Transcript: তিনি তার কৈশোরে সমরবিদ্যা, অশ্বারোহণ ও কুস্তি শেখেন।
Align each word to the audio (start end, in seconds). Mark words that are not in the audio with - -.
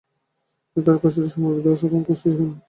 তিনি 0.69 0.83
তার 0.85 0.97
কৈশোরে 1.01 1.29
সমরবিদ্যা, 1.33 1.71
অশ্বারোহণ 1.73 2.01
ও 2.01 2.07
কুস্তি 2.07 2.27
শেখেন। 2.29 2.49